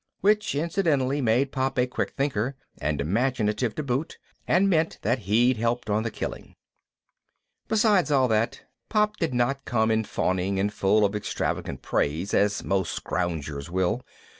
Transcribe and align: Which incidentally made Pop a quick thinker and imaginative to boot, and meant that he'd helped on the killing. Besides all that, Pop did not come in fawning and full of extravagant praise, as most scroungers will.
Which 0.21 0.55
incidentally 0.55 1.21
made 1.21 1.51
Pop 1.51 1.77
a 1.77 1.85
quick 1.85 2.15
thinker 2.17 2.55
and 2.79 2.99
imaginative 2.99 3.75
to 3.75 3.83
boot, 3.83 4.17
and 4.47 4.67
meant 4.67 4.97
that 5.03 5.19
he'd 5.29 5.57
helped 5.57 5.91
on 5.91 6.01
the 6.01 6.09
killing. 6.09 6.55
Besides 7.67 8.09
all 8.09 8.27
that, 8.29 8.61
Pop 8.89 9.17
did 9.17 9.35
not 9.35 9.63
come 9.63 9.91
in 9.91 10.03
fawning 10.03 10.59
and 10.59 10.73
full 10.73 11.05
of 11.05 11.13
extravagant 11.15 11.83
praise, 11.83 12.33
as 12.33 12.63
most 12.63 12.95
scroungers 12.95 13.69
will. 13.69 14.01